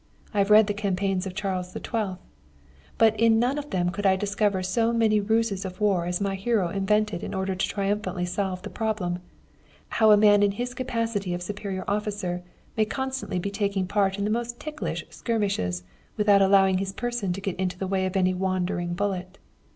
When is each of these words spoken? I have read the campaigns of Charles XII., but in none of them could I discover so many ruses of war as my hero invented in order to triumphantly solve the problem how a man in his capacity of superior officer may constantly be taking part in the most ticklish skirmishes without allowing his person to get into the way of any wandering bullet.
I 0.33 0.39
have 0.39 0.49
read 0.49 0.65
the 0.65 0.73
campaigns 0.73 1.27
of 1.27 1.35
Charles 1.35 1.73
XII., 1.73 2.15
but 2.97 3.19
in 3.19 3.37
none 3.37 3.59
of 3.59 3.69
them 3.69 3.91
could 3.91 4.03
I 4.07 4.15
discover 4.15 4.63
so 4.63 4.91
many 4.91 5.19
ruses 5.19 5.63
of 5.63 5.79
war 5.79 6.07
as 6.07 6.19
my 6.19 6.33
hero 6.33 6.69
invented 6.69 7.21
in 7.23 7.35
order 7.35 7.53
to 7.53 7.67
triumphantly 7.67 8.25
solve 8.25 8.63
the 8.63 8.71
problem 8.71 9.19
how 9.89 10.09
a 10.09 10.17
man 10.17 10.41
in 10.41 10.53
his 10.53 10.73
capacity 10.73 11.35
of 11.35 11.43
superior 11.43 11.83
officer 11.87 12.41
may 12.75 12.85
constantly 12.85 13.37
be 13.37 13.51
taking 13.51 13.85
part 13.85 14.17
in 14.17 14.23
the 14.23 14.31
most 14.31 14.59
ticklish 14.59 15.05
skirmishes 15.11 15.83
without 16.17 16.41
allowing 16.41 16.79
his 16.79 16.93
person 16.93 17.31
to 17.33 17.39
get 17.41 17.55
into 17.57 17.77
the 17.77 17.85
way 17.85 18.07
of 18.07 18.15
any 18.17 18.33
wandering 18.33 18.95
bullet. 18.95 19.37